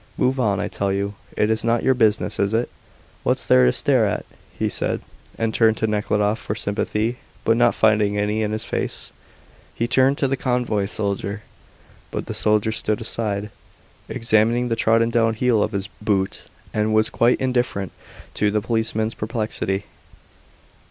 "Move 0.17 0.39
on, 0.39 0.59
I 0.59 0.67
tell 0.67 0.91
you. 0.91 1.13
It 1.37 1.51
is 1.51 1.63
not 1.63 1.83
your 1.83 1.93
business, 1.93 2.39
is 2.39 2.55
it? 2.55 2.71
What's 3.21 3.45
there 3.45 3.67
to 3.67 3.71
stare 3.71 4.07
at?" 4.07 4.25
he 4.57 4.67
said, 4.67 5.01
and 5.37 5.53
turned 5.53 5.77
to 5.77 5.85
Nekhludoff 5.85 6.39
for 6.39 6.55
sympathy, 6.55 7.19
but 7.45 7.55
not 7.55 7.75
finding 7.75 8.17
any 8.17 8.41
in 8.41 8.51
his 8.51 8.65
face 8.65 9.11
he 9.75 9.87
turned 9.87 10.17
to 10.17 10.27
the 10.27 10.35
convoy 10.35 10.87
soldier. 10.87 11.43
But 12.09 12.25
the 12.25 12.33
soldier 12.33 12.71
stood 12.71 12.99
aside, 12.99 13.51
examining 14.09 14.69
the 14.69 14.75
trodden 14.75 15.11
down 15.11 15.35
heel 15.35 15.61
of 15.61 15.71
his 15.71 15.85
boot, 16.01 16.45
and 16.73 16.95
was 16.95 17.11
quite 17.11 17.39
indifferent 17.39 17.91
to 18.33 18.49
the 18.49 18.59
policeman's 18.59 19.13
perplexity. 19.13 19.85